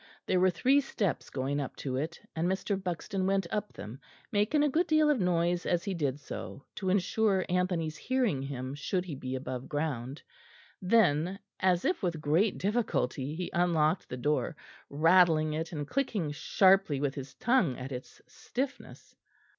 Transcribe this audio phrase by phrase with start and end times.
[0.25, 2.75] There were three steps going up to it, and Mr.
[2.75, 3.99] Buxton went up them,
[4.31, 8.73] making a good deal of noise as he did so, to ensure Anthony's hearing him
[8.73, 10.23] should he be above ground.
[10.81, 14.55] Then, as if with great difficulty, he unlocked the door,
[14.89, 19.15] rattling it, and clicking sharply with his tongue at its stiffness.